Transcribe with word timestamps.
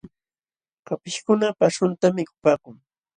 Kapishkuna 0.87 1.47
paśhuntam 1.59 2.13
mikupaakun. 2.17 2.75